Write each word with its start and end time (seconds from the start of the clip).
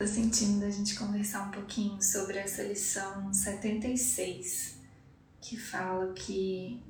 Estou 0.00 0.22
sentindo 0.22 0.60
da 0.60 0.70
gente 0.70 0.96
conversar 0.96 1.48
um 1.48 1.50
pouquinho 1.50 2.00
sobre 2.00 2.38
essa 2.38 2.62
lição 2.62 3.34
76, 3.34 4.78
que 5.40 5.56
fala 5.56 6.12
que 6.12 6.80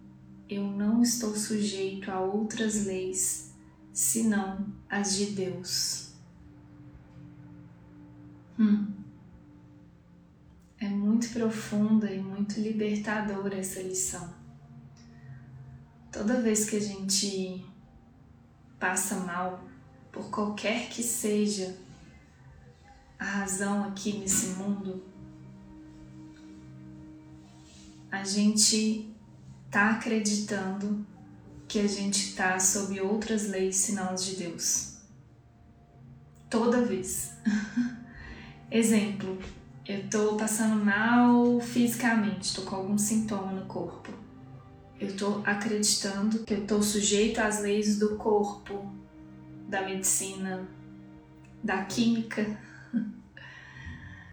eu 0.46 0.64
não 0.64 1.00
estou 1.00 1.34
sujeito 1.34 2.10
a 2.10 2.20
outras 2.20 2.84
leis 2.84 3.54
senão 3.94 4.74
as 4.90 5.16
de 5.16 5.24
Deus. 5.30 6.12
Hum. 8.58 8.92
É 10.78 10.90
muito 10.90 11.30
profunda 11.30 12.12
e 12.12 12.20
muito 12.20 12.60
libertadora 12.60 13.56
essa 13.56 13.80
lição. 13.80 14.34
Toda 16.12 16.42
vez 16.42 16.68
que 16.68 16.76
a 16.76 16.80
gente 16.80 17.64
passa 18.78 19.16
mal, 19.20 19.66
por 20.12 20.28
qualquer 20.28 20.90
que 20.90 21.02
seja 21.02 21.87
a 23.18 23.24
razão 23.24 23.84
aqui 23.84 24.18
nesse 24.18 24.48
mundo, 24.50 25.02
a 28.10 28.24
gente 28.24 29.12
tá 29.70 29.90
acreditando 29.90 31.06
que 31.66 31.78
a 31.78 31.86
gente 31.86 32.34
tá 32.34 32.58
sob 32.58 32.98
outras 33.00 33.48
leis 33.48 33.76
senão 33.76 34.10
as 34.10 34.24
de 34.24 34.36
Deus. 34.36 34.98
Toda 36.48 36.82
vez. 36.82 37.34
Exemplo, 38.70 39.38
eu 39.86 40.08
tô 40.08 40.36
passando 40.36 40.82
mal 40.82 41.60
fisicamente, 41.60 42.54
tô 42.54 42.62
com 42.62 42.76
algum 42.76 42.98
sintoma 42.98 43.52
no 43.52 43.66
corpo. 43.66 44.12
Eu 44.98 45.16
tô 45.16 45.42
acreditando 45.44 46.40
que 46.44 46.54
eu 46.54 46.66
tô 46.66 46.82
sujeito 46.82 47.38
às 47.38 47.60
leis 47.60 47.98
do 47.98 48.16
corpo, 48.16 48.90
da 49.68 49.82
medicina, 49.82 50.66
da 51.62 51.84
química. 51.84 52.58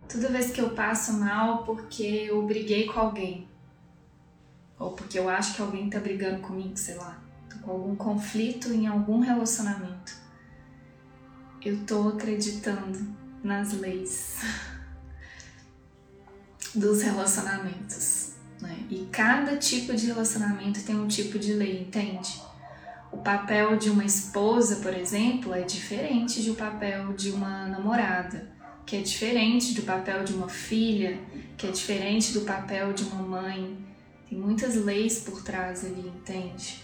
Toda 0.07 0.29
vez 0.29 0.51
que 0.51 0.61
eu 0.61 0.69
passo 0.71 1.13
mal 1.13 1.63
porque 1.63 2.03
eu 2.03 2.45
briguei 2.45 2.85
com 2.85 2.99
alguém, 2.99 3.47
ou 4.77 4.91
porque 4.91 5.17
eu 5.17 5.27
acho 5.27 5.55
que 5.55 5.61
alguém 5.61 5.89
tá 5.89 5.99
brigando 5.99 6.41
comigo, 6.41 6.77
sei 6.77 6.95
lá, 6.95 7.19
tô 7.49 7.57
com 7.59 7.71
algum 7.71 7.95
conflito 7.95 8.71
em 8.71 8.87
algum 8.87 9.19
relacionamento, 9.19 10.13
eu 11.61 11.83
tô 11.85 12.09
acreditando 12.09 13.15
nas 13.43 13.73
leis 13.73 14.39
dos 16.73 17.01
relacionamentos. 17.01 18.33
Né? 18.61 18.85
E 18.89 19.07
cada 19.11 19.57
tipo 19.57 19.93
de 19.95 20.05
relacionamento 20.07 20.83
tem 20.83 20.95
um 20.95 21.07
tipo 21.07 21.39
de 21.39 21.53
lei, 21.53 21.81
entende? 21.81 22.41
O 23.11 23.17
papel 23.17 23.77
de 23.77 23.89
uma 23.89 24.05
esposa, 24.05 24.77
por 24.77 24.93
exemplo, 24.93 25.53
é 25.53 25.61
diferente 25.61 26.41
do 26.43 26.53
papel 26.53 27.13
de 27.13 27.31
uma 27.31 27.65
namorada 27.67 28.53
que 28.85 28.95
é 28.95 29.01
diferente 29.01 29.73
do 29.73 29.81
papel 29.81 30.23
de 30.23 30.33
uma 30.33 30.47
filha, 30.47 31.19
que 31.57 31.67
é 31.67 31.71
diferente 31.71 32.33
do 32.33 32.41
papel 32.41 32.93
de 32.93 33.03
uma 33.03 33.21
mãe. 33.23 33.77
Tem 34.29 34.37
muitas 34.37 34.75
leis 34.75 35.19
por 35.19 35.41
trás 35.41 35.83
ali, 35.83 36.07
entende? 36.07 36.83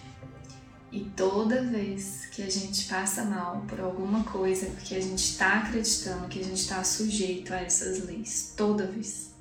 E 0.91 1.01
toda 1.15 1.63
vez 1.63 2.25
que 2.31 2.41
a 2.41 2.49
gente 2.49 2.85
passa 2.85 3.23
mal 3.23 3.63
por 3.67 3.79
alguma 3.79 4.23
coisa, 4.23 4.65
porque 4.67 4.95
a 4.95 4.99
gente 4.99 5.19
está 5.19 5.59
acreditando 5.59 6.27
que 6.27 6.39
a 6.39 6.43
gente 6.43 6.59
está 6.59 6.83
sujeito 6.83 7.53
a 7.53 7.61
essas 7.61 8.05
leis, 8.05 8.53
toda 8.57 8.87
vez. 8.87 9.31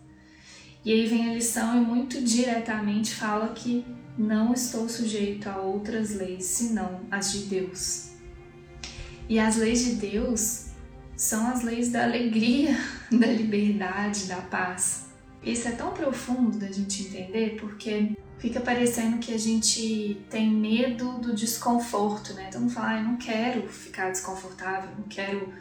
E 0.84 0.92
aí 0.92 1.06
vem 1.06 1.28
a 1.28 1.34
lição 1.34 1.76
e 1.76 1.84
muito 1.84 2.22
diretamente 2.22 3.14
fala 3.14 3.48
que 3.48 3.84
não 4.16 4.52
estou 4.52 4.88
sujeito 4.88 5.48
a 5.48 5.58
outras 5.58 6.14
leis 6.14 6.44
senão 6.44 7.00
as 7.10 7.32
de 7.32 7.40
Deus. 7.46 8.10
E 9.28 9.38
as 9.38 9.56
leis 9.56 9.84
de 9.84 9.94
Deus 9.94 10.69
são 11.20 11.48
as 11.48 11.62
leis 11.62 11.92
da 11.92 12.04
alegria, 12.04 12.74
da 13.12 13.26
liberdade, 13.26 14.24
da 14.24 14.40
paz. 14.40 15.10
Isso 15.42 15.68
é 15.68 15.72
tão 15.72 15.92
profundo 15.92 16.58
da 16.58 16.72
gente 16.72 17.02
entender 17.02 17.58
porque 17.60 18.16
fica 18.38 18.58
parecendo 18.58 19.18
que 19.18 19.34
a 19.34 19.38
gente 19.38 20.18
tem 20.30 20.50
medo 20.50 21.18
do 21.18 21.34
desconforto, 21.34 22.32
né? 22.32 22.46
Então 22.48 22.66
fala, 22.70 22.88
ah, 22.88 22.98
eu 23.00 23.04
não 23.04 23.16
quero 23.18 23.68
ficar 23.68 24.10
desconfortável, 24.10 24.90
não 24.96 25.04
quero 25.08 25.52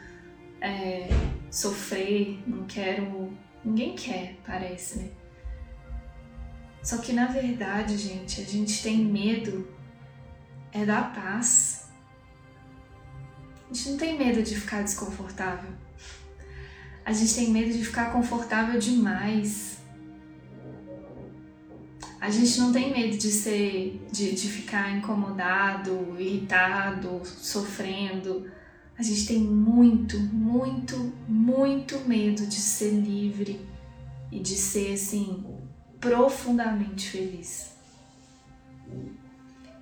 é, 0.62 1.08
sofrer, 1.50 2.42
não 2.46 2.64
quero. 2.64 3.30
Ninguém 3.62 3.94
quer, 3.94 4.38
parece, 4.46 4.98
né? 4.98 5.10
Só 6.82 6.96
que 6.96 7.12
na 7.12 7.26
verdade, 7.26 7.98
gente, 7.98 8.40
a 8.40 8.44
gente 8.44 8.82
tem 8.82 9.04
medo 9.04 9.68
é 10.72 10.86
da 10.86 11.02
paz 11.02 11.79
a 13.70 13.72
gente 13.72 13.90
não 13.90 13.96
tem 13.98 14.18
medo 14.18 14.42
de 14.42 14.56
ficar 14.56 14.82
desconfortável. 14.82 15.70
A 17.04 17.12
gente 17.12 17.34
tem 17.34 17.50
medo 17.50 17.72
de 17.72 17.84
ficar 17.84 18.12
confortável 18.12 18.80
demais. 18.80 19.78
A 22.20 22.28
gente 22.28 22.58
não 22.58 22.72
tem 22.72 22.92
medo 22.92 23.16
de 23.16 23.30
ser, 23.30 24.04
de, 24.10 24.32
de 24.32 24.48
ficar 24.48 24.96
incomodado, 24.96 26.16
irritado, 26.18 27.22
sofrendo. 27.24 28.50
A 28.98 29.02
gente 29.02 29.26
tem 29.26 29.38
muito, 29.38 30.18
muito, 30.18 31.12
muito 31.28 31.96
medo 32.00 32.46
de 32.46 32.56
ser 32.56 32.90
livre 32.90 33.60
e 34.32 34.40
de 34.40 34.56
ser 34.56 34.94
assim 34.94 35.44
profundamente 36.00 37.08
feliz. 37.08 37.69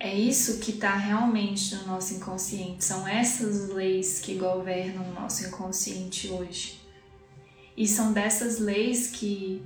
É 0.00 0.14
isso 0.14 0.60
que 0.60 0.70
está 0.70 0.94
realmente 0.94 1.74
no 1.74 1.86
nosso 1.86 2.14
inconsciente, 2.14 2.84
são 2.84 3.06
essas 3.06 3.68
leis 3.70 4.20
que 4.20 4.36
governam 4.36 5.04
o 5.10 5.12
nosso 5.12 5.46
inconsciente 5.46 6.28
hoje. 6.28 6.80
E 7.76 7.86
são 7.86 8.12
dessas 8.12 8.60
leis 8.60 9.08
que, 9.08 9.60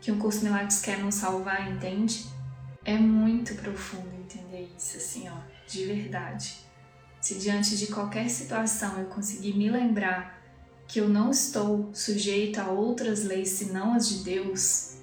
que 0.00 0.10
um 0.10 0.18
curso 0.18 0.42
Milagres 0.42 0.80
quer 0.80 0.98
nos 0.98 1.14
salvar, 1.14 1.70
entende? 1.70 2.26
É 2.84 2.96
muito 2.96 3.54
profundo 3.54 4.08
entender 4.18 4.68
isso, 4.76 4.96
assim, 4.96 5.28
ó, 5.28 5.36
de 5.68 5.84
verdade. 5.84 6.54
Se 7.20 7.36
diante 7.36 7.76
de 7.76 7.86
qualquer 7.86 8.28
situação 8.28 8.98
eu 8.98 9.06
conseguir 9.06 9.54
me 9.54 9.70
lembrar 9.70 10.36
que 10.88 11.00
eu 11.00 11.08
não 11.08 11.30
estou 11.30 11.90
sujeito 11.92 12.60
a 12.60 12.68
outras 12.68 13.24
leis 13.24 13.50
senão 13.50 13.94
as 13.94 14.08
de 14.08 14.24
Deus, 14.24 14.95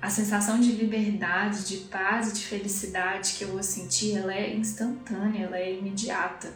a 0.00 0.08
sensação 0.08 0.60
de 0.60 0.72
liberdade, 0.72 1.66
de 1.66 1.78
paz 1.88 2.30
e 2.30 2.34
de 2.34 2.46
felicidade 2.46 3.32
que 3.32 3.42
eu 3.42 3.48
vou 3.48 3.62
sentir, 3.62 4.16
ela 4.16 4.32
é 4.32 4.54
instantânea, 4.54 5.44
ela 5.44 5.58
é 5.58 5.76
imediata. 5.76 6.54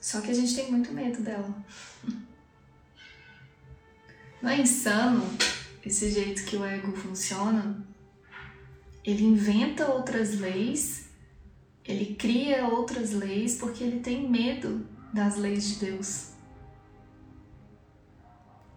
Só 0.00 0.20
que 0.20 0.30
a 0.30 0.34
gente 0.34 0.54
tem 0.54 0.70
muito 0.70 0.92
medo 0.92 1.22
dela. 1.22 1.52
Não 4.40 4.50
é 4.50 4.60
insano 4.60 5.24
esse 5.84 6.10
jeito 6.10 6.44
que 6.44 6.56
o 6.56 6.64
ego 6.64 6.92
funciona? 6.96 7.84
Ele 9.02 9.24
inventa 9.24 9.90
outras 9.90 10.38
leis, 10.38 11.08
ele 11.84 12.14
cria 12.14 12.68
outras 12.68 13.12
leis 13.12 13.56
porque 13.56 13.82
ele 13.82 14.00
tem 14.00 14.30
medo 14.30 14.86
das 15.12 15.36
leis 15.36 15.68
de 15.68 15.86
Deus 15.86 16.33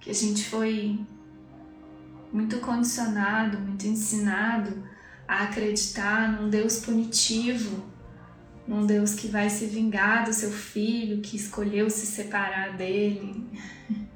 que 0.08 0.12
a 0.12 0.16
gente 0.16 0.46
foi 0.46 0.98
muito 2.32 2.62
condicionado, 2.62 3.60
muito 3.60 3.86
ensinado 3.86 4.82
a 5.28 5.44
acreditar 5.44 6.32
num 6.32 6.50
Deus 6.50 6.80
punitivo, 6.80 7.84
num 8.66 8.86
Deus 8.86 9.14
que 9.14 9.28
vai 9.28 9.50
se 9.50 9.66
vingar 9.66 10.24
do 10.24 10.32
seu 10.32 10.50
filho, 10.50 11.22
que 11.22 11.36
escolheu 11.36 11.90
se 11.90 12.06
separar 12.06 12.78
dele. 12.78 13.50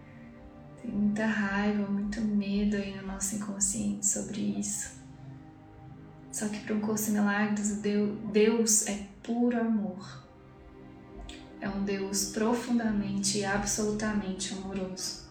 Tem 0.81 0.89
muita 0.89 1.25
raiva, 1.25 1.85
muito 1.89 2.21
medo 2.21 2.77
aí 2.77 2.95
no 2.95 3.05
nosso 3.07 3.35
inconsciente 3.35 4.07
sobre 4.07 4.39
isso. 4.39 4.91
Só 6.31 6.47
que 6.47 6.59
para 6.61 6.73
um 6.73 6.79
curso 6.79 7.11
milagres, 7.11 7.81
Deus 8.31 8.87
é 8.87 9.07
puro 9.21 9.59
amor. 9.59 10.25
É 11.59 11.67
um 11.67 11.83
Deus 11.83 12.27
profundamente 12.27 13.39
e 13.39 13.45
absolutamente 13.45 14.53
amoroso. 14.53 15.30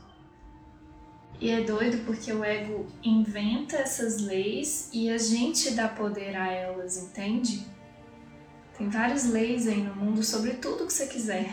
E 1.41 1.51
é 1.51 1.63
doido 1.63 2.05
porque 2.05 2.31
o 2.31 2.45
ego 2.45 2.87
inventa 3.03 3.77
essas 3.77 4.21
leis 4.21 4.91
e 4.93 5.09
a 5.09 5.17
gente 5.17 5.71
dá 5.71 5.89
poder 5.89 6.37
a 6.37 6.53
elas, 6.53 6.99
entende? 6.99 7.67
Tem 8.77 8.91
várias 8.91 9.25
leis 9.25 9.67
aí 9.67 9.83
no 9.83 9.95
mundo 9.95 10.23
sobre 10.23 10.53
tudo 10.55 10.87
que 10.87 10.93
você 10.93 11.07
quiser. 11.07 11.51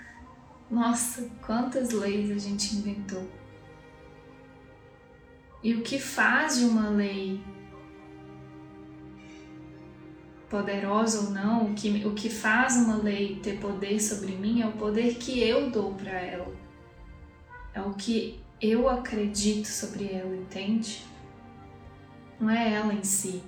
Nossa, 0.70 1.30
quantas 1.46 1.92
leis 1.92 2.30
a 2.30 2.38
gente 2.38 2.76
inventou. 2.76 3.26
E 5.62 5.72
o 5.74 5.82
que 5.82 5.98
faz 5.98 6.58
de 6.58 6.66
uma 6.66 6.90
lei 6.90 7.40
poderosa 10.50 11.22
ou 11.22 11.30
não, 11.30 11.70
o 11.70 11.74
que, 11.74 12.04
o 12.06 12.12
que 12.12 12.28
faz 12.28 12.76
uma 12.76 12.96
lei 12.96 13.40
ter 13.42 13.58
poder 13.58 13.98
sobre 13.98 14.32
mim 14.32 14.60
é 14.60 14.66
o 14.66 14.72
poder 14.72 15.14
que 15.14 15.40
eu 15.40 15.70
dou 15.70 15.94
para 15.94 16.12
ela. 16.12 16.54
É 17.72 17.80
o 17.80 17.94
que 17.94 18.44
eu 18.60 18.88
acredito 18.88 19.66
sobre 19.66 20.12
ela, 20.12 20.34
entende? 20.34 21.04
Não 22.40 22.50
é 22.50 22.72
ela 22.72 22.92
em 22.92 23.04
si. 23.04 23.42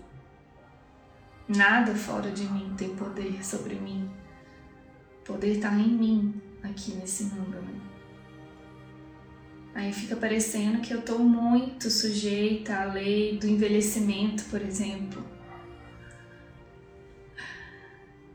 Nada 1.49 1.95
fora 1.95 2.31
de 2.31 2.45
mim 2.45 2.75
tem 2.77 2.95
poder 2.95 3.45
sobre 3.45 3.75
mim. 3.75 4.11
poder 5.25 5.57
estar 5.57 5.79
em 5.79 5.89
mim 5.89 6.43
aqui 6.63 6.93
nesse 6.93 7.25
mundo, 7.25 7.61
né? 7.61 7.81
Aí 9.75 9.93
fica 9.93 10.17
parecendo 10.17 10.81
que 10.81 10.93
eu 10.93 11.03
tô 11.03 11.19
muito 11.19 11.91
sujeita 11.91 12.75
à 12.75 12.85
lei 12.85 13.39
do 13.39 13.47
envelhecimento, 13.47 14.45
por 14.47 14.61
exemplo. 14.61 15.23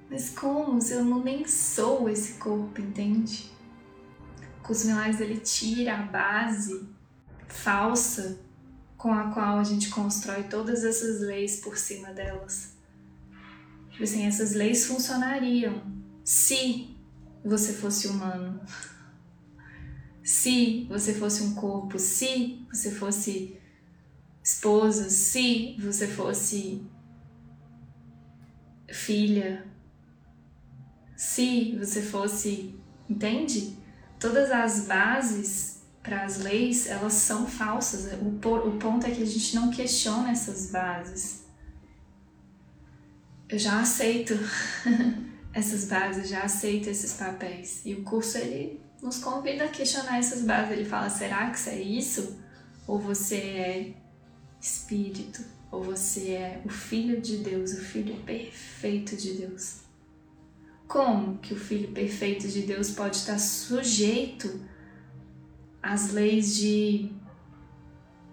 Mas 0.10 0.30
como 0.30 0.80
se 0.80 0.94
eu 0.94 1.04
não 1.04 1.24
nem 1.24 1.46
sou 1.46 2.08
esse 2.08 2.34
corpo, 2.34 2.80
entende? 2.80 3.52
Com 4.64 4.72
os 4.72 4.86
milagres 4.86 5.20
ele 5.20 5.40
tira 5.40 6.00
a 6.00 6.04
base 6.04 6.90
falsa 7.48 8.40
com 8.98 9.14
a 9.14 9.32
qual 9.32 9.60
a 9.60 9.64
gente 9.64 9.90
constrói 9.90 10.44
todas 10.44 10.84
essas 10.84 11.20
leis 11.20 11.60
por 11.60 11.78
cima 11.78 12.14
delas. 12.14 12.76
Tipo 13.92 14.04
assim, 14.04 14.26
essas 14.26 14.54
leis 14.54 14.86
funcionariam 14.88 15.84
se 16.24 16.98
você 17.44 17.74
fosse 17.74 18.08
humano 18.08 18.62
se 20.24 20.86
você 20.86 21.14
fosse 21.14 21.44
um 21.44 21.54
corpo, 21.54 22.00
se 22.00 22.66
você 22.72 22.90
fosse 22.90 23.60
esposa, 24.42 25.10
se 25.10 25.76
você 25.80 26.08
fosse 26.08 26.82
filha, 28.88 29.66
se 31.16 31.78
você 31.78 32.02
fosse, 32.02 32.76
entende? 33.10 33.78
Todas 34.24 34.52
as 34.52 34.86
bases 34.86 35.82
para 36.02 36.24
as 36.24 36.38
leis, 36.38 36.88
elas 36.88 37.12
são 37.12 37.46
falsas. 37.46 38.14
O, 38.22 38.28
o 38.70 38.80
ponto 38.80 39.06
é 39.06 39.12
que 39.12 39.22
a 39.22 39.26
gente 39.26 39.54
não 39.54 39.70
questiona 39.70 40.32
essas 40.32 40.72
bases. 40.72 41.44
Eu 43.50 43.60
já 43.60 43.82
aceito 43.82 44.34
essas 45.54 45.90
bases, 45.90 46.30
já 46.30 46.44
aceito 46.44 46.88
esses 46.88 47.12
papéis. 47.16 47.82
E 47.84 47.96
o 47.96 48.04
curso 48.04 48.38
ele 48.38 48.80
nos 49.02 49.18
convida 49.18 49.66
a 49.66 49.68
questionar 49.68 50.20
essas 50.20 50.42
bases. 50.44 50.72
Ele 50.72 50.86
fala: 50.86 51.10
será 51.10 51.50
que 51.50 51.58
isso 51.58 51.70
é 51.70 51.82
isso? 51.82 52.40
Ou 52.88 52.98
você 52.98 53.36
é 53.36 53.94
espírito? 54.62 55.44
Ou 55.70 55.84
você 55.84 56.30
é 56.30 56.62
o 56.64 56.70
filho 56.70 57.20
de 57.20 57.40
Deus, 57.40 57.74
o 57.74 57.82
filho 57.82 58.16
perfeito 58.24 59.18
de 59.18 59.34
Deus? 59.34 59.83
Como 60.94 61.40
que 61.40 61.56
o 61.56 61.60
filho 61.60 61.92
perfeito 61.92 62.48
de 62.48 62.62
Deus 62.62 62.92
pode 62.92 63.16
estar 63.16 63.40
sujeito 63.40 64.62
às 65.82 66.12
leis 66.12 66.56
de 66.56 67.12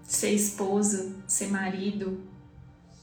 ser 0.02 0.34
esposa, 0.34 1.16
ser 1.26 1.48
marido, 1.48 2.22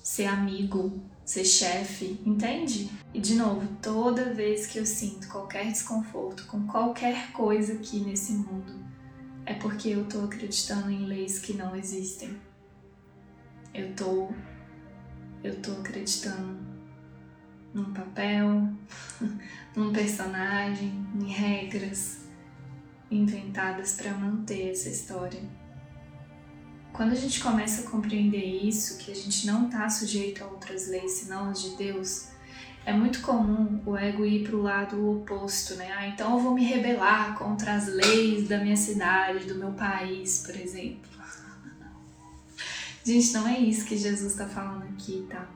ser 0.04 0.26
amigo, 0.26 1.02
ser 1.26 1.44
chefe, 1.44 2.22
entende? 2.24 2.88
E 3.12 3.20
de 3.20 3.34
novo, 3.34 3.68
toda 3.82 4.32
vez 4.32 4.68
que 4.68 4.78
eu 4.78 4.86
sinto 4.86 5.28
qualquer 5.28 5.72
desconforto 5.72 6.46
com 6.46 6.68
qualquer 6.68 7.32
coisa 7.32 7.74
aqui 7.74 8.00
nesse 8.02 8.34
mundo, 8.34 8.76
é 9.44 9.56
porque 9.56 9.90
eu 9.90 10.06
tô 10.06 10.20
acreditando 10.26 10.92
em 10.92 11.08
leis 11.08 11.40
que 11.40 11.54
não 11.54 11.76
existem. 11.76 12.40
Eu 13.74 13.92
tô 13.96 14.30
eu 15.44 15.60
tô 15.64 15.72
acreditando 15.72 16.77
num 17.78 17.94
papel, 17.94 18.70
num 19.76 19.94
personagem, 19.94 20.92
em 21.16 21.28
regras 21.28 22.22
inventadas 23.10 23.94
para 23.94 24.12
manter 24.14 24.72
essa 24.72 24.90
história. 24.90 25.42
Quando 26.92 27.12
a 27.12 27.16
gente 27.16 27.40
começa 27.40 27.88
a 27.88 27.92
compreender 27.92 28.44
isso, 28.44 28.98
que 28.98 29.12
a 29.12 29.16
gente 29.16 29.46
não 29.46 29.68
está 29.68 29.88
sujeito 29.90 30.44
a 30.44 30.48
outras 30.48 30.90
leis 30.90 31.12
senão 31.12 31.50
as 31.50 31.62
de 31.62 31.78
Deus, 31.78 32.30
é 32.86 32.92
muito 32.92 33.22
comum 33.22 33.82
o 33.86 33.96
ego 33.96 34.26
ir 34.26 34.48
para 34.48 34.56
o 34.56 34.62
lado 34.62 35.12
oposto, 35.12 35.76
né? 35.76 35.92
Ah, 35.96 36.08
então 36.08 36.34
eu 36.34 36.40
vou 36.40 36.56
me 36.56 36.64
rebelar 36.64 37.38
contra 37.38 37.76
as 37.76 37.88
leis 37.88 38.48
da 38.48 38.58
minha 38.58 38.78
cidade, 38.78 39.46
do 39.46 39.56
meu 39.56 39.74
país, 39.74 40.44
por 40.44 40.56
exemplo. 40.56 41.12
Gente, 43.06 43.34
não 43.34 43.48
é 43.48 43.60
isso 43.60 43.86
que 43.86 43.96
Jesus 43.96 44.32
está 44.32 44.48
falando 44.48 44.84
aqui, 44.84 45.28
tá? 45.30 45.48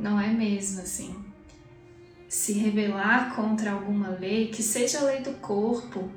Não 0.00 0.18
é 0.18 0.28
mesmo 0.28 0.80
assim. 0.80 1.14
Se 2.26 2.54
rebelar 2.54 3.34
contra 3.34 3.72
alguma 3.72 4.08
lei, 4.08 4.48
que 4.48 4.62
seja 4.62 5.00
a 5.00 5.04
lei 5.04 5.20
do 5.20 5.32
corpo, 5.34 6.10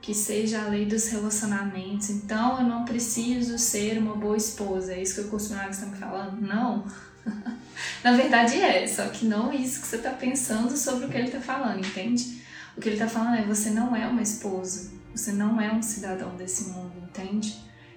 que 0.00 0.14
seja 0.14 0.62
a 0.62 0.68
lei 0.68 0.86
dos 0.86 1.08
relacionamentos. 1.08 2.08
Então 2.08 2.58
eu 2.58 2.64
não 2.66 2.86
preciso 2.86 3.58
ser 3.58 3.98
uma 3.98 4.16
boa 4.16 4.36
esposa. 4.36 4.94
É 4.94 5.02
isso 5.02 5.16
que 5.16 5.20
o 5.20 5.28
curso 5.28 5.50
Milagres 5.50 5.76
está 5.76 5.90
me 5.90 5.96
falando? 5.98 6.40
Não. 6.40 6.86
Na 8.02 8.12
verdade 8.12 8.58
é, 8.58 8.86
só 8.86 9.08
que 9.08 9.26
não 9.26 9.52
isso 9.52 9.82
que 9.82 9.88
você 9.88 9.96
está 9.96 10.10
pensando 10.10 10.74
sobre 10.74 11.04
o 11.04 11.08
que 11.10 11.16
ele 11.18 11.26
está 11.26 11.40
falando, 11.40 11.84
entende? 11.84 12.42
O 12.74 12.80
que 12.80 12.88
ele 12.88 12.96
está 12.96 13.08
falando 13.08 13.34
é 13.34 13.42
você 13.42 13.70
não 13.70 13.94
é 13.94 14.06
uma 14.06 14.22
esposa, 14.22 14.90
você 15.14 15.32
não 15.32 15.60
é 15.60 15.70
um 15.70 15.82
cidadão 15.82 16.34
desse 16.34 16.70
mundo, 16.70 16.94
entende? 17.02 17.54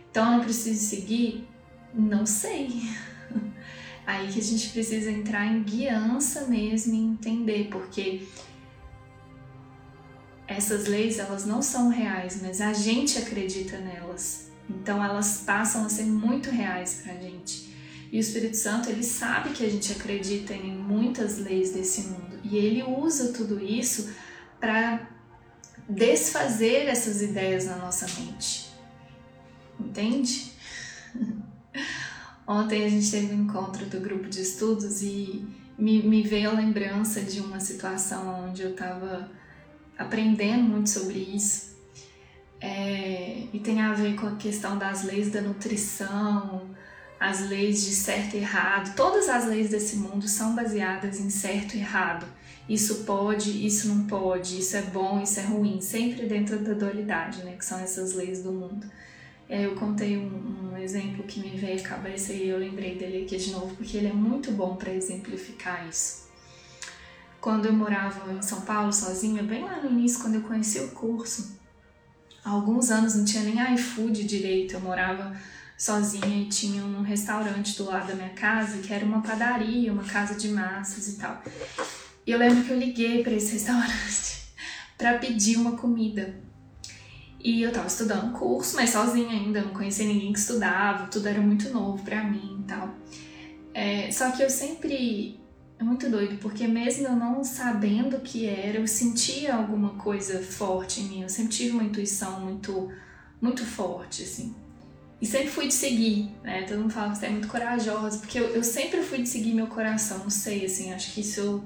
Então 0.09 0.25
eu 0.25 0.31
não 0.37 0.43
preciso 0.43 0.83
seguir? 0.83 1.47
Não 1.93 2.25
sei. 2.25 2.81
Aí 4.05 4.31
que 4.31 4.39
a 4.39 4.43
gente 4.43 4.69
precisa 4.69 5.11
entrar 5.11 5.45
em 5.45 5.63
guiança 5.63 6.47
mesmo 6.47 6.93
e 6.93 6.97
entender, 6.97 7.69
porque 7.71 8.27
essas 10.47 10.87
leis 10.87 11.19
elas 11.19 11.45
não 11.45 11.61
são 11.61 11.89
reais, 11.89 12.39
mas 12.41 12.59
a 12.61 12.73
gente 12.73 13.17
acredita 13.17 13.77
nelas. 13.77 14.51
Então 14.69 15.03
elas 15.03 15.43
passam 15.45 15.85
a 15.85 15.89
ser 15.89 16.03
muito 16.03 16.49
reais 16.49 17.01
para 17.03 17.13
a 17.13 17.17
gente. 17.17 17.71
E 18.11 18.17
o 18.17 18.19
Espírito 18.19 18.57
Santo 18.57 18.89
ele 18.89 19.03
sabe 19.03 19.51
que 19.51 19.65
a 19.65 19.69
gente 19.69 19.91
acredita 19.91 20.53
em 20.53 20.75
muitas 20.75 21.37
leis 21.37 21.71
desse 21.71 22.01
mundo 22.09 22.39
e 22.43 22.57
ele 22.57 22.83
usa 22.83 23.31
tudo 23.31 23.63
isso 23.63 24.13
para 24.59 25.09
desfazer 25.87 26.87
essas 26.87 27.21
ideias 27.21 27.65
na 27.65 27.77
nossa 27.77 28.05
mente. 28.19 28.69
Entende? 29.79 30.51
Ontem 32.47 32.83
a 32.83 32.89
gente 32.89 33.09
teve 33.09 33.33
um 33.33 33.43
encontro 33.43 33.85
do 33.85 33.99
grupo 33.99 34.27
de 34.27 34.41
estudos 34.41 35.01
e 35.01 35.45
me, 35.77 36.01
me 36.03 36.21
veio 36.21 36.49
a 36.49 36.53
lembrança 36.53 37.21
de 37.21 37.39
uma 37.39 37.59
situação 37.59 38.47
onde 38.47 38.61
eu 38.61 38.71
estava 38.71 39.29
aprendendo 39.97 40.63
muito 40.63 40.89
sobre 40.89 41.19
isso. 41.19 41.71
É, 42.59 43.47
e 43.51 43.59
tem 43.59 43.81
a 43.81 43.93
ver 43.93 44.15
com 44.15 44.27
a 44.27 44.35
questão 44.35 44.77
das 44.77 45.03
leis 45.03 45.31
da 45.31 45.41
nutrição, 45.41 46.69
as 47.19 47.47
leis 47.49 47.83
de 47.83 47.91
certo 47.91 48.35
e 48.35 48.39
errado. 48.39 48.95
Todas 48.95 49.29
as 49.29 49.45
leis 49.45 49.69
desse 49.69 49.95
mundo 49.95 50.27
são 50.27 50.55
baseadas 50.55 51.19
em 51.19 51.29
certo 51.29 51.75
e 51.75 51.79
errado. 51.79 52.25
Isso 52.69 53.03
pode, 53.03 53.65
isso 53.65 53.87
não 53.87 54.05
pode, 54.05 54.59
isso 54.59 54.77
é 54.77 54.81
bom, 54.81 55.21
isso 55.21 55.39
é 55.39 55.43
ruim, 55.43 55.81
sempre 55.81 56.27
dentro 56.27 56.59
da 56.59 56.73
dualidade, 56.73 57.43
né? 57.43 57.55
Que 57.57 57.65
são 57.65 57.79
essas 57.79 58.13
leis 58.13 58.43
do 58.43 58.51
mundo. 58.51 58.87
Aí 59.51 59.65
eu 59.65 59.75
contei 59.75 60.17
um, 60.17 60.71
um 60.71 60.77
exemplo 60.77 61.25
que 61.25 61.41
me 61.41 61.49
veio 61.57 61.77
à 61.77 61.83
cabeça 61.83 62.31
e 62.31 62.47
eu 62.47 62.57
lembrei 62.57 62.95
dele 62.95 63.23
aqui 63.23 63.35
de 63.35 63.51
novo, 63.51 63.75
porque 63.75 63.97
ele 63.97 64.07
é 64.07 64.13
muito 64.13 64.49
bom 64.53 64.77
para 64.77 64.93
exemplificar 64.93 65.85
isso. 65.89 66.29
Quando 67.41 67.65
eu 67.65 67.73
morava 67.73 68.31
em 68.31 68.41
São 68.41 68.61
Paulo 68.61 68.93
sozinha, 68.93 69.43
bem 69.43 69.65
lá 69.65 69.81
no 69.81 69.91
início, 69.91 70.21
quando 70.21 70.35
eu 70.35 70.41
conheci 70.41 70.79
o 70.79 70.91
curso, 70.91 71.59
há 72.45 72.49
alguns 72.49 72.91
anos 72.91 73.13
não 73.13 73.25
tinha 73.25 73.43
nem 73.43 73.75
iFood 73.75 74.23
direito, 74.23 74.75
eu 74.75 74.79
morava 74.79 75.35
sozinha 75.77 76.43
e 76.43 76.47
tinha 76.47 76.85
um 76.85 77.01
restaurante 77.01 77.75
do 77.75 77.83
lado 77.85 78.07
da 78.07 78.15
minha 78.15 78.29
casa 78.29 78.77
que 78.77 78.93
era 78.93 79.03
uma 79.03 79.21
padaria, 79.21 79.91
uma 79.91 80.03
casa 80.03 80.35
de 80.35 80.47
massas 80.47 81.09
e 81.09 81.17
tal. 81.17 81.43
E 82.25 82.31
eu 82.31 82.39
lembro 82.39 82.63
que 82.63 82.71
eu 82.71 82.79
liguei 82.79 83.21
para 83.21 83.33
esse 83.33 83.51
restaurante 83.53 84.53
para 84.97 85.17
pedir 85.17 85.57
uma 85.57 85.75
comida. 85.75 86.39
E 87.43 87.61
eu 87.63 87.71
tava 87.71 87.87
estudando 87.87 88.31
curso, 88.37 88.75
mas 88.75 88.91
sozinha 88.91 89.29
ainda, 89.29 89.61
não 89.61 89.73
conhecia 89.73 90.05
ninguém 90.05 90.31
que 90.31 90.39
estudava, 90.39 91.07
tudo 91.07 91.27
era 91.27 91.41
muito 91.41 91.69
novo 91.69 92.03
para 92.03 92.23
mim 92.23 92.59
e 92.61 92.63
tal. 92.67 92.95
É, 93.73 94.11
só 94.11 94.31
que 94.31 94.43
eu 94.43 94.49
sempre 94.49 95.39
é 95.79 95.83
muito 95.83 96.09
doido, 96.09 96.37
porque 96.37 96.67
mesmo 96.67 97.07
eu 97.07 97.15
não 97.15 97.43
sabendo 97.43 98.17
o 98.17 98.21
que 98.21 98.45
era, 98.45 98.77
eu 98.77 98.87
sentia 98.87 99.55
alguma 99.55 99.95
coisa 99.95 100.41
forte 100.43 101.01
em 101.01 101.05
mim. 101.05 101.21
Eu 101.23 101.29
sempre 101.29 101.53
tive 101.53 101.71
uma 101.71 101.83
intuição 101.83 102.41
muito, 102.41 102.91
muito 103.41 103.65
forte, 103.65 104.21
assim. 104.21 104.53
E 105.19 105.25
sempre 105.25 105.49
fui 105.49 105.67
de 105.67 105.73
seguir, 105.73 106.31
né? 106.43 106.63
Todo 106.63 106.81
mundo 106.81 106.93
fala 106.93 107.11
que 107.11 107.17
você 107.17 107.25
é 107.27 107.29
muito 107.29 107.47
corajosa, 107.47 108.19
porque 108.19 108.39
eu, 108.39 108.49
eu 108.49 108.63
sempre 108.63 109.01
fui 109.01 109.23
de 109.23 109.29
seguir 109.29 109.53
meu 109.53 109.67
coração, 109.67 110.19
não 110.19 110.29
sei, 110.29 110.65
assim, 110.65 110.93
acho 110.93 111.13
que 111.13 111.21
isso 111.21 111.63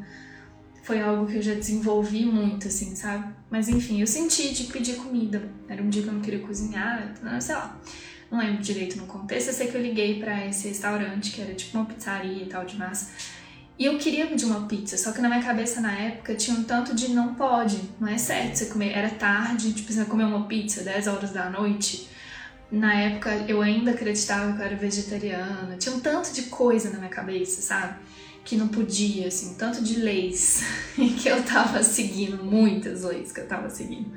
foi 0.85 1.01
algo 1.01 1.25
que 1.25 1.37
eu 1.37 1.41
já 1.41 1.55
desenvolvi 1.55 2.27
muito, 2.27 2.67
assim, 2.67 2.95
sabe? 2.95 3.33
Mas 3.49 3.67
enfim, 3.67 3.99
eu 4.01 4.05
senti 4.05 4.53
de 4.53 4.65
pedir 4.65 4.97
comida. 4.97 5.49
Era 5.67 5.81
um 5.81 5.89
dia 5.89 6.03
que 6.03 6.09
eu 6.09 6.13
não 6.13 6.21
queria 6.21 6.39
cozinhar, 6.39 7.11
sei 7.41 7.55
lá. 7.55 7.81
Não 8.29 8.37
lembro 8.37 8.61
direito 8.61 8.95
no 8.97 9.07
contexto. 9.07 9.47
Eu 9.47 9.53
sei 9.55 9.67
que 9.67 9.75
eu 9.75 9.81
liguei 9.81 10.19
para 10.19 10.45
esse 10.45 10.67
restaurante, 10.67 11.31
que 11.31 11.41
era 11.41 11.55
tipo 11.55 11.75
uma 11.75 11.87
pizzaria 11.87 12.43
e 12.43 12.45
tal 12.45 12.65
de 12.65 12.77
massa. 12.77 13.13
E 13.79 13.85
eu 13.85 13.97
queria 13.97 14.27
pedir 14.27 14.45
uma 14.45 14.67
pizza, 14.67 14.95
só 14.95 15.11
que 15.11 15.19
na 15.19 15.27
minha 15.27 15.41
cabeça 15.41 15.81
na 15.81 15.91
época 15.91 16.35
tinha 16.35 16.55
um 16.55 16.63
tanto 16.63 16.95
de 16.95 17.09
não 17.09 17.33
pode, 17.33 17.81
não 17.99 18.07
é 18.07 18.19
certo 18.19 18.55
você 18.55 18.67
comer. 18.67 18.91
Era 18.91 19.09
tarde, 19.09 19.73
tipo, 19.73 19.91
você 19.91 20.05
comer 20.05 20.25
uma 20.25 20.45
pizza 20.47 20.83
10 20.83 21.07
horas 21.07 21.31
da 21.31 21.49
noite. 21.49 22.07
Na 22.71 22.93
época 22.93 23.33
eu 23.47 23.59
ainda 23.63 23.89
acreditava 23.91 24.53
que 24.53 24.61
eu 24.61 24.65
era 24.65 24.75
vegetariana, 24.75 25.77
tinha 25.77 25.95
um 25.95 25.99
tanto 25.99 26.31
de 26.31 26.43
coisa 26.43 26.91
na 26.91 26.99
minha 26.99 27.09
cabeça, 27.09 27.61
sabe? 27.63 27.95
Que 28.45 28.55
não 28.55 28.67
podia, 28.67 29.27
assim, 29.27 29.55
tanto 29.55 29.83
de 29.83 29.99
leis 29.99 30.63
que 31.19 31.27
eu 31.27 31.43
tava 31.43 31.81
seguindo, 31.83 32.41
muitas 32.43 33.01
leis 33.03 33.31
que 33.31 33.41
eu 33.41 33.47
tava 33.47 33.69
seguindo 33.71 34.11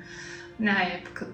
na 0.58 0.82
época. 0.82 1.28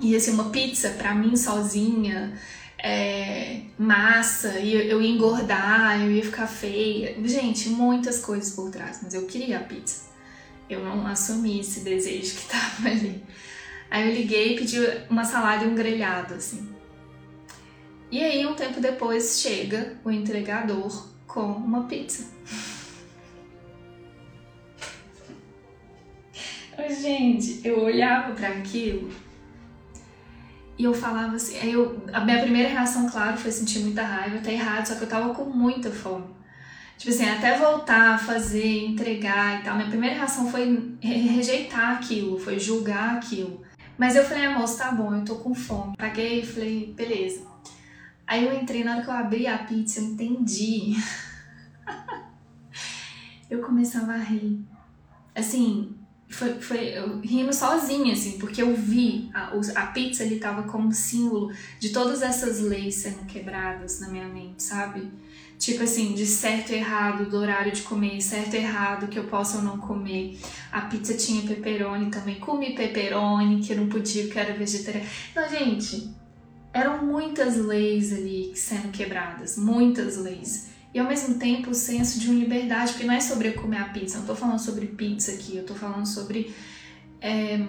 E 0.00 0.16
assim, 0.16 0.32
uma 0.32 0.50
pizza 0.50 0.90
para 0.90 1.14
mim 1.14 1.36
sozinha, 1.36 2.32
é, 2.78 3.62
massa, 3.78 4.58
e 4.58 4.74
eu 4.90 5.00
ia 5.00 5.10
engordar, 5.10 6.00
eu 6.00 6.10
ia 6.10 6.24
ficar 6.24 6.46
feia. 6.46 7.14
Gente, 7.22 7.68
muitas 7.68 8.18
coisas 8.20 8.54
por 8.54 8.70
trás, 8.70 9.00
mas 9.02 9.12
eu 9.12 9.26
queria 9.26 9.58
a 9.58 9.62
pizza. 9.62 10.06
Eu 10.68 10.82
não 10.84 11.06
assumi 11.06 11.60
esse 11.60 11.80
desejo 11.80 12.36
que 12.36 12.48
tava 12.48 12.88
ali. 12.88 13.22
Aí 13.90 14.08
eu 14.08 14.14
liguei 14.14 14.54
e 14.54 14.58
pedi 14.58 14.78
uma 15.08 15.24
salada 15.24 15.64
e 15.64 15.68
um 15.68 15.74
grelhado, 15.74 16.34
assim. 16.34 16.68
E 18.10 18.22
aí, 18.22 18.46
um 18.46 18.54
tempo 18.54 18.80
depois, 18.80 19.40
chega 19.40 19.98
o 20.04 20.10
entregador 20.10 21.15
com 21.36 21.52
uma 21.52 21.82
pizza. 21.82 22.28
Gente, 26.88 27.60
eu 27.62 27.84
olhava 27.84 28.32
para 28.32 28.48
aquilo 28.48 29.10
e 30.78 30.84
eu 30.84 30.94
falava 30.94 31.36
assim, 31.36 31.58
eu, 31.70 32.02
a 32.10 32.20
minha 32.24 32.40
primeira 32.40 32.70
reação, 32.70 33.08
claro, 33.08 33.36
foi 33.36 33.50
sentir 33.50 33.80
muita 33.80 34.02
raiva, 34.02 34.38
tá 34.38 34.50
errado, 34.50 34.86
só 34.86 34.94
que 34.94 35.02
eu 35.02 35.08
tava 35.08 35.34
com 35.34 35.44
muita 35.44 35.90
fome. 35.90 36.24
Tipo 36.96 37.12
assim, 37.12 37.28
até 37.28 37.58
voltar 37.58 38.14
a 38.14 38.18
fazer, 38.18 38.86
entregar 38.86 39.60
e 39.60 39.64
tal, 39.64 39.76
minha 39.76 39.88
primeira 39.88 40.16
reação 40.16 40.50
foi 40.50 40.96
rejeitar 41.02 41.96
aquilo, 41.96 42.38
foi 42.38 42.58
julgar 42.58 43.16
aquilo. 43.16 43.60
Mas 43.98 44.16
eu 44.16 44.24
falei, 44.24 44.46
ah, 44.46 44.58
moço, 44.58 44.78
tá 44.78 44.90
bom, 44.90 45.14
eu 45.14 45.24
tô 45.24 45.36
com 45.36 45.54
fome. 45.54 45.96
Paguei 45.96 46.40
e 46.40 46.46
falei, 46.46 46.94
beleza. 46.96 47.55
Aí 48.26 48.44
eu 48.44 48.54
entrei, 48.54 48.82
na 48.82 48.94
hora 48.94 49.02
que 49.02 49.08
eu 49.08 49.14
abri 49.14 49.46
a 49.46 49.58
pizza, 49.58 50.00
eu 50.00 50.04
entendi. 50.06 50.94
eu 53.48 53.60
começava 53.60 54.12
a 54.12 54.18
rir. 54.18 54.64
Assim, 55.34 55.94
foi, 56.28 56.54
foi 56.60 56.98
eu 56.98 57.20
rindo 57.20 57.52
sozinha, 57.52 58.12
assim, 58.12 58.38
porque 58.38 58.60
eu 58.60 58.74
vi 58.74 59.30
a, 59.32 59.52
a 59.76 59.86
pizza 59.86 60.24
ali 60.24 60.40
tava 60.40 60.64
como 60.64 60.92
símbolo 60.92 61.52
de 61.78 61.90
todas 61.90 62.20
essas 62.22 62.60
leis 62.60 62.96
sendo 62.96 63.24
quebradas 63.26 64.00
na 64.00 64.08
minha 64.08 64.26
mente, 64.26 64.62
sabe? 64.62 65.08
Tipo 65.58 65.84
assim, 65.84 66.12
de 66.14 66.26
certo 66.26 66.72
e 66.72 66.74
errado, 66.74 67.30
do 67.30 67.36
horário 67.36 67.72
de 67.72 67.82
comer, 67.82 68.20
certo 68.20 68.54
e 68.54 68.58
errado, 68.58 69.08
que 69.08 69.18
eu 69.18 69.24
posso 69.24 69.58
ou 69.58 69.62
não 69.62 69.78
comer. 69.78 70.38
A 70.70 70.82
pizza 70.82 71.14
tinha 71.14 71.42
pepperoni 71.42 72.10
também, 72.10 72.40
comi 72.40 72.74
pepperoni, 72.74 73.60
que 73.60 73.72
eu 73.72 73.78
não 73.78 73.88
podia, 73.88 74.28
que 74.28 74.38
era 74.38 74.52
vegetariana. 74.52 75.06
Então, 75.30 75.48
gente, 75.48 76.10
eram 76.76 77.04
muitas 77.04 77.56
leis 77.56 78.12
ali 78.12 78.52
sendo 78.54 78.90
quebradas, 78.90 79.56
muitas 79.56 80.16
leis. 80.18 80.68
E 80.92 80.98
ao 80.98 81.08
mesmo 81.08 81.38
tempo 81.38 81.70
o 81.70 81.74
senso 81.74 82.20
de 82.20 82.28
uma 82.28 82.38
liberdade, 82.38 82.92
porque 82.92 83.06
não 83.06 83.14
é 83.14 83.20
sobre 83.20 83.52
comer 83.52 83.78
a 83.78 83.84
pizza, 83.86 84.18
não 84.18 84.26
tô 84.26 84.34
falando 84.34 84.58
sobre 84.58 84.86
pizza 84.86 85.32
aqui, 85.32 85.56
eu 85.56 85.64
tô 85.64 85.74
falando 85.74 86.06
sobre 86.06 86.54
é, 87.20 87.66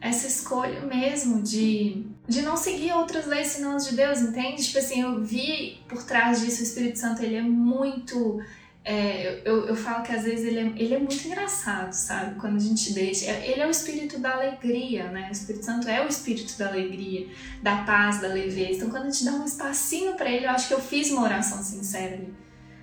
essa 0.00 0.26
escolha 0.28 0.80
mesmo 0.82 1.42
de, 1.42 2.06
de 2.28 2.42
não 2.42 2.56
seguir 2.56 2.92
outras 2.92 3.26
leis 3.26 3.48
senão 3.48 3.76
as 3.76 3.88
de 3.88 3.96
Deus, 3.96 4.20
entende? 4.20 4.62
Tipo 4.62 4.78
assim, 4.78 5.00
eu 5.02 5.22
vi 5.22 5.78
por 5.88 6.02
trás 6.04 6.40
disso 6.40 6.60
o 6.60 6.64
Espírito 6.64 6.98
Santo, 6.98 7.22
ele 7.22 7.34
é 7.34 7.42
muito. 7.42 8.40
É, 8.88 9.42
eu, 9.44 9.66
eu 9.66 9.74
falo 9.74 10.04
que 10.04 10.12
às 10.12 10.22
vezes 10.22 10.44
ele 10.46 10.60
é, 10.60 10.72
ele 10.76 10.94
é 10.94 10.98
muito 10.98 11.26
engraçado, 11.26 11.92
sabe? 11.92 12.38
Quando 12.38 12.54
a 12.54 12.60
gente 12.60 12.92
deixa. 12.92 13.28
Ele 13.32 13.60
é 13.60 13.66
o 13.66 13.70
espírito 13.70 14.20
da 14.20 14.34
alegria, 14.34 15.10
né? 15.10 15.26
O 15.28 15.32
Espírito 15.32 15.64
Santo 15.64 15.88
é 15.88 16.06
o 16.06 16.08
espírito 16.08 16.56
da 16.56 16.68
alegria, 16.68 17.26
da 17.60 17.78
paz, 17.78 18.20
da 18.20 18.28
leveza. 18.28 18.76
Então, 18.76 18.90
quando 18.90 19.06
a 19.06 19.10
gente 19.10 19.24
dá 19.24 19.32
um 19.32 19.44
espacinho 19.44 20.14
para 20.14 20.30
ele, 20.30 20.46
eu 20.46 20.50
acho 20.50 20.68
que 20.68 20.74
eu 20.74 20.80
fiz 20.80 21.10
uma 21.10 21.24
oração 21.24 21.60
sincera 21.64 22.14
ali. 22.14 22.32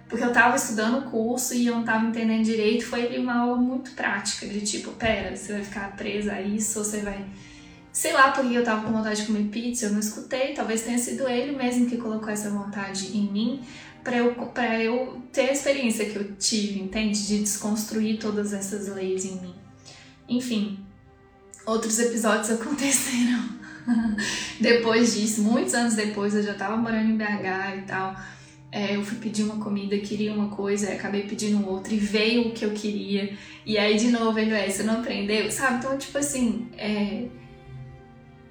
Porque 0.10 0.26
eu 0.26 0.34
tava 0.34 0.58
estudando 0.58 1.08
o 1.08 1.10
curso 1.10 1.54
e 1.54 1.68
eu 1.68 1.76
não 1.76 1.86
tava 1.86 2.06
entendendo 2.06 2.44
direito. 2.44 2.86
Foi 2.86 3.18
uma 3.18 3.40
aula 3.40 3.56
muito 3.56 3.92
prática, 3.92 4.46
de 4.46 4.60
tipo, 4.60 4.92
pera, 4.92 5.34
você 5.34 5.54
vai 5.54 5.64
ficar 5.64 5.96
presa 5.96 6.34
a 6.34 6.42
isso 6.42 6.80
ou 6.80 6.84
você 6.84 7.00
vai. 7.00 7.26
Sei 7.94 8.12
lá 8.12 8.32
porque 8.32 8.58
eu 8.58 8.64
tava 8.64 8.86
com 8.86 8.92
vontade 8.92 9.22
de 9.22 9.28
comer 9.28 9.46
pizza, 9.46 9.86
eu 9.86 9.94
não 9.94 10.00
escutei. 10.02 10.54
Talvez 10.54 10.82
tenha 10.82 10.98
sido 10.98 11.30
ele 11.30 11.56
mesmo 11.56 11.86
que 11.86 11.96
colocou 11.96 12.28
essa 12.28 12.50
vontade 12.50 13.18
em 13.18 13.32
mim 13.32 13.64
para 14.04 14.18
eu, 14.18 14.34
pra 14.34 14.82
eu 14.82 15.22
ter 15.32 15.50
a 15.50 15.54
experiência 15.54 16.06
que 16.06 16.16
eu 16.16 16.36
tive, 16.36 16.80
entende? 16.80 17.26
De 17.26 17.40
desconstruir 17.40 18.20
todas 18.20 18.54
essas 18.54 18.88
leis 18.88 19.26
em 19.26 19.40
mim. 19.40 19.56
Enfim, 20.28 20.80
outros 21.66 22.00
episódios 22.00 22.50
aconteceram 22.60 23.64
depois 24.60 25.16
disso, 25.16 25.42
muitos 25.42 25.74
anos 25.74 25.96
depois, 25.96 26.34
eu 26.36 26.44
já 26.44 26.54
tava 26.54 26.78
morando 26.78 27.10
em 27.10 27.18
BH 27.18 27.78
e 27.78 27.82
tal. 27.88 28.16
É, 28.72 28.96
eu 28.96 29.04
fui 29.04 29.18
pedir 29.20 29.44
uma 29.44 29.64
comida, 29.64 29.96
queria 30.00 30.34
uma 30.34 30.50
coisa, 30.50 30.92
acabei 30.92 31.24
pedindo 31.24 31.68
outra 31.68 31.94
e 31.94 31.98
veio 31.98 32.48
o 32.48 32.52
que 32.52 32.66
eu 32.66 32.72
queria. 32.72 33.38
E 33.66 33.78
aí, 33.78 33.98
de 33.98 34.10
novo, 34.10 34.40
ele 34.40 34.54
é, 34.54 34.68
você 34.68 34.82
não 34.84 35.00
aprendeu, 35.00 35.52
sabe? 35.52 35.78
Então, 35.78 35.98
tipo 35.98 36.18
assim, 36.18 36.68
é, 36.76 37.26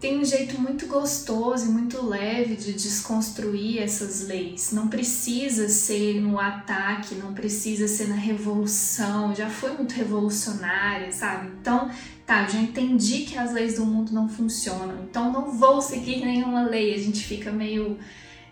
tem 0.02 0.18
um 0.18 0.24
jeito 0.24 0.60
muito 0.60 0.88
gostoso 0.88 1.66
e 1.66 1.68
muito 1.68 2.04
leve 2.04 2.56
de 2.56 2.72
desconstruir 2.72 3.80
essas 3.80 4.26
leis. 4.26 4.72
Não 4.72 4.88
precisa 4.88 5.68
ser 5.68 6.20
no 6.20 6.40
ataque, 6.40 7.14
não 7.14 7.32
precisa 7.32 7.86
ser 7.86 8.08
na 8.08 8.16
revolução. 8.16 9.32
Já 9.32 9.48
foi 9.48 9.72
muito 9.74 9.92
revolucionária, 9.92 11.12
sabe? 11.12 11.52
Então, 11.60 11.88
tá, 12.26 12.48
já 12.48 12.58
entendi 12.58 13.18
que 13.18 13.38
as 13.38 13.52
leis 13.52 13.76
do 13.76 13.86
mundo 13.86 14.12
não 14.12 14.28
funcionam. 14.28 15.04
Então, 15.04 15.30
não 15.30 15.52
vou 15.52 15.80
seguir 15.80 16.16
nenhuma 16.16 16.64
lei. 16.64 16.96
A 16.96 16.98
gente 16.98 17.24
fica 17.24 17.52
meio 17.52 17.96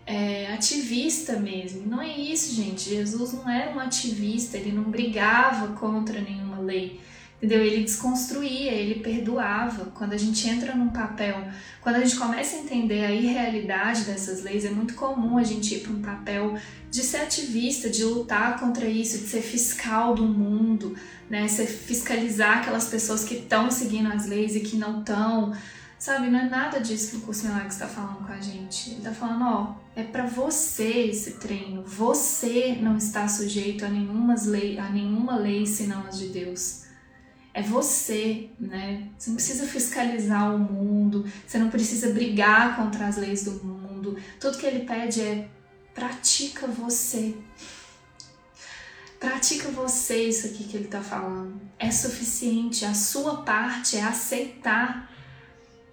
é, 0.07 0.52
ativista 0.52 1.37
mesmo. 1.40 1.85
Não 1.85 2.00
é 2.00 2.16
isso, 2.16 2.54
gente. 2.54 2.90
Jesus 2.90 3.33
não 3.33 3.50
era 3.50 3.75
um 3.75 3.80
ativista, 3.80 4.57
ele 4.57 4.71
não 4.71 4.85
brigava 4.85 5.75
contra 5.75 6.21
nenhuma 6.21 6.61
lei. 6.61 7.00
Entendeu? 7.43 7.65
Ele 7.65 7.85
desconstruía, 7.85 8.71
ele 8.71 9.01
perdoava. 9.01 9.87
Quando 9.95 10.13
a 10.13 10.17
gente 10.17 10.47
entra 10.47 10.75
num 10.75 10.91
papel, 10.91 11.43
quando 11.81 11.97
a 11.97 12.01
gente 12.01 12.17
começa 12.17 12.57
a 12.57 12.59
entender 12.59 13.03
a 13.03 13.11
irrealidade 13.11 14.05
dessas 14.05 14.43
leis, 14.43 14.67
é 14.67 14.71
muito 14.71 14.95
comum 14.95 15.39
a 15.39 15.43
gente 15.43 15.75
ir 15.75 15.81
para 15.81 15.93
um 15.93 16.03
papel 16.03 16.59
de 16.91 17.03
ser 17.03 17.19
ativista, 17.19 17.89
de 17.89 18.05
lutar 18.05 18.61
contra 18.61 18.87
isso, 18.87 19.19
de 19.19 19.29
ser 19.29 19.41
fiscal 19.41 20.15
do 20.15 20.27
mundo, 20.27 20.95
né? 21.31 21.49
Ser 21.49 21.67
fiscalizar 21.67 22.59
aquelas 22.59 22.89
pessoas 22.89 23.25
que 23.25 23.37
estão 23.37 23.71
seguindo 23.71 24.13
as 24.13 24.27
leis 24.27 24.55
e 24.55 24.61
que 24.61 24.77
não 24.77 25.01
estão 25.01 25.55
Sabe, 26.01 26.31
não 26.31 26.39
é 26.39 26.49
nada 26.49 26.81
disso 26.81 27.11
que 27.11 27.17
o 27.19 27.21
curso 27.21 27.45
Milagres 27.45 27.75
está 27.75 27.87
falando 27.87 28.27
com 28.27 28.33
a 28.33 28.41
gente. 28.41 28.89
Ele 28.89 28.99
está 29.01 29.13
falando, 29.13 29.45
ó, 29.45 29.75
é 29.95 30.03
para 30.03 30.25
você 30.25 30.89
esse 31.11 31.33
treino. 31.33 31.83
Você 31.83 32.79
não 32.81 32.97
está 32.97 33.29
sujeito 33.29 33.85
a 33.85 33.89
nenhuma 33.91 34.35
lei, 34.47 34.79
a 34.79 34.89
nenhuma 34.89 35.37
lei 35.37 35.67
senão 35.67 36.07
as 36.07 36.19
de 36.19 36.29
Deus. 36.29 36.85
É 37.52 37.62
você, 37.62 38.49
né? 38.59 39.09
Você 39.19 39.30
não 39.30 39.37
precisa 39.37 39.66
fiscalizar 39.66 40.54
o 40.54 40.59
mundo, 40.59 41.25
você 41.47 41.59
não 41.59 41.69
precisa 41.69 42.12
brigar 42.12 42.76
contra 42.76 43.07
as 43.07 43.16
leis 43.16 43.45
do 43.45 43.52
mundo. 43.64 44.16
Tudo 44.38 44.59
que 44.59 44.66
ele 44.66 44.85
pede 44.85 45.21
é 45.21 45.49
pratica 45.95 46.66
você. 46.66 47.35
Pratica 49.19 49.69
você 49.69 50.28
isso 50.28 50.47
aqui 50.47 50.64
que 50.64 50.76
ele 50.76 50.87
está 50.87 51.02
falando. 51.02 51.61
É 51.78 51.90
suficiente. 51.90 52.85
A 52.85 52.95
sua 52.95 53.42
parte 53.42 53.97
é 53.97 54.02
aceitar 54.02 55.11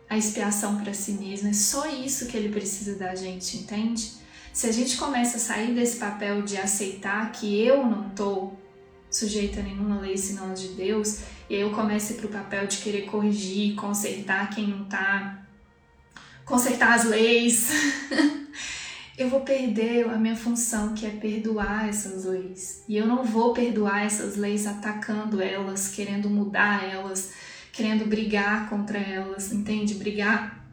a 0.10 0.18
expiação 0.18 0.78
para 0.82 0.94
si 0.94 1.12
mesmo. 1.14 1.50
É 1.50 1.54
só 1.54 1.88
isso 1.88 2.28
que 2.28 2.38
ele 2.38 2.50
precisa 2.50 2.96
da 2.96 3.16
gente, 3.16 3.58
entende? 3.58 4.14
Se 4.54 4.68
a 4.68 4.72
gente 4.72 4.98
começa 4.98 5.38
a 5.38 5.40
sair 5.40 5.74
desse 5.76 5.98
papel 5.98 6.42
de 6.42 6.58
aceitar 6.58 7.32
que 7.32 7.62
eu 7.62 7.86
não 7.86 8.08
estou 8.08 8.58
sujeita 9.10 9.60
a 9.60 9.64
nenhuma 9.64 10.00
lei 10.00 10.18
senão 10.18 10.52
a 10.52 10.54
de 10.54 10.70
Deus, 10.70 11.22
e 11.50 11.56
aí 11.56 11.62
eu 11.62 11.72
começo 11.72 12.14
para 12.16 12.26
o 12.26 12.30
papel 12.30 12.68
de 12.68 12.78
querer 12.78 13.04
corrigir, 13.04 13.76
consertar 13.76 14.50
quem 14.50 14.68
não 14.68 14.84
está, 14.84 15.44
consertar 16.46 16.94
as 16.94 17.06
leis, 17.06 17.70
eu 19.18 19.30
vou 19.30 19.42
perder 19.42 20.08
a 20.10 20.18
minha 20.18 20.36
função 20.36 20.94
que 20.94 21.06
é 21.06 21.10
perdoar 21.10 21.90
essas 21.90 22.26
leis. 22.26 22.84
E 22.88 22.96
eu 22.96 23.08
não 23.08 23.24
vou 23.24 23.52
perdoar 23.52 24.06
essas 24.06 24.36
leis 24.36 24.68
atacando 24.68 25.42
elas, 25.42 25.90
querendo 25.90 26.30
mudar 26.30 26.84
elas, 26.84 27.32
querendo 27.74 28.06
brigar 28.06 28.70
contra 28.70 29.00
elas, 29.00 29.52
entende? 29.52 29.96
Brigar 29.96 30.64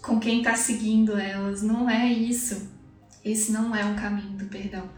com 0.00 0.20
quem 0.20 0.38
está 0.38 0.54
seguindo 0.54 1.18
elas. 1.18 1.62
Não 1.62 1.90
é 1.90 2.06
isso. 2.06 2.70
Esse 3.24 3.50
não 3.50 3.74
é 3.74 3.84
o 3.84 3.96
caminho 3.96 4.38
do 4.38 4.46
perdão. 4.46 4.88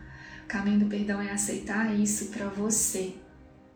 Caminho 0.50 0.80
do 0.80 0.87
perdão 0.87 1.21
é 1.23 1.30
aceitar 1.30 1.95
isso 1.95 2.26
para 2.26 2.49
você. 2.49 3.14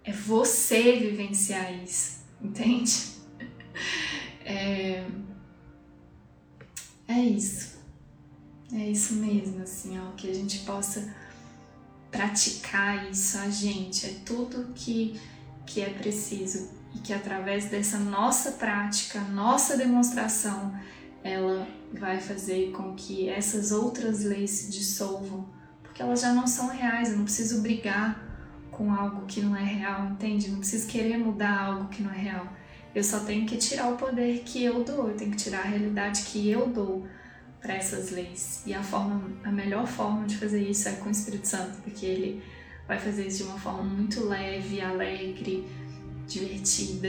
É 0.02 0.10
você 0.10 0.98
vivenciar 0.98 1.72
isso, 1.72 2.18
entende? 2.42 3.12
É, 4.44 5.06
é 7.06 7.20
isso. 7.20 7.78
É 8.72 8.90
isso 8.90 9.14
mesmo, 9.14 9.62
assim, 9.62 9.96
ó, 10.00 10.16
que 10.16 10.28
a 10.28 10.34
gente 10.34 10.64
possa 10.64 11.14
praticar 12.10 13.08
isso 13.08 13.38
a 13.38 13.48
gente. 13.48 14.06
É 14.06 14.14
tudo 14.26 14.72
que, 14.74 15.20
que 15.64 15.80
é 15.80 15.90
preciso 15.90 16.70
e 16.92 16.98
que 16.98 17.12
através 17.12 17.66
dessa 17.66 18.00
nossa 18.00 18.50
prática, 18.50 19.20
nossa 19.20 19.76
demonstração, 19.76 20.76
ela 21.22 21.68
vai 21.92 22.20
fazer 22.20 22.72
com 22.72 22.96
que 22.96 23.28
essas 23.28 23.70
outras 23.70 24.24
leis 24.24 24.50
se 24.50 24.72
dissolvam, 24.72 25.54
porque 25.94 26.02
elas 26.02 26.22
já 26.22 26.32
não 26.32 26.44
são 26.44 26.66
reais. 26.66 27.10
Eu 27.10 27.18
não 27.18 27.24
preciso 27.24 27.62
brigar 27.62 28.20
com 28.72 28.92
algo 28.92 29.26
que 29.26 29.40
não 29.40 29.54
é 29.56 29.62
real, 29.62 30.06
entende? 30.06 30.46
Eu 30.46 30.52
não 30.54 30.58
preciso 30.58 30.88
querer 30.88 31.16
mudar 31.16 31.56
algo 31.56 31.88
que 31.88 32.02
não 32.02 32.10
é 32.10 32.18
real. 32.18 32.48
Eu 32.92 33.04
só 33.04 33.20
tenho 33.20 33.46
que 33.46 33.56
tirar 33.56 33.88
o 33.92 33.96
poder 33.96 34.40
que 34.40 34.64
eu 34.64 34.82
dou, 34.82 35.08
eu 35.08 35.16
tenho 35.16 35.30
que 35.30 35.36
tirar 35.36 35.60
a 35.60 35.68
realidade 35.68 36.22
que 36.22 36.50
eu 36.50 36.66
dou 36.66 37.06
para 37.60 37.74
essas 37.74 38.10
leis. 38.10 38.64
E 38.66 38.74
a 38.74 38.82
forma, 38.82 39.22
a 39.44 39.52
melhor 39.52 39.86
forma 39.86 40.26
de 40.26 40.36
fazer 40.36 40.68
isso 40.68 40.88
é 40.88 40.92
com 40.94 41.08
o 41.08 41.12
Espírito 41.12 41.46
Santo, 41.46 41.80
porque 41.84 42.04
ele 42.04 42.42
vai 42.88 42.98
fazer 42.98 43.28
isso 43.28 43.44
de 43.44 43.50
uma 43.50 43.58
forma 43.58 43.84
muito 43.84 44.26
leve, 44.26 44.80
alegre, 44.80 45.64
divertida, 46.26 47.08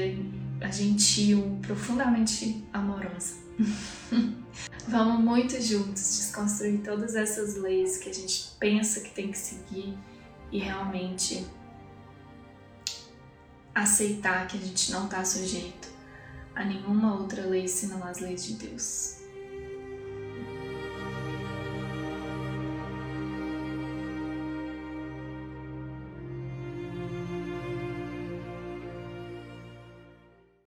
gentil, 0.71 1.57
profundamente 1.63 2.63
amorosa. 2.71 3.44
Vamos 4.87 5.23
muito 5.23 5.59
juntos 5.61 6.17
desconstruir 6.17 6.81
todas 6.83 7.15
essas 7.15 7.55
leis 7.55 7.97
que 7.97 8.09
a 8.09 8.13
gente 8.13 8.51
pensa 8.59 9.01
que 9.01 9.09
tem 9.11 9.31
que 9.31 9.37
seguir 9.37 9.97
e 10.51 10.59
realmente 10.59 11.45
aceitar 13.73 14.47
que 14.47 14.57
a 14.57 14.61
gente 14.61 14.91
não 14.91 15.05
está 15.05 15.23
sujeito 15.25 15.89
a 16.55 16.63
nenhuma 16.63 17.19
outra 17.19 17.45
lei 17.45 17.67
senão 17.67 18.03
as 18.05 18.19
leis 18.19 18.45
de 18.45 18.53
Deus. 18.53 19.17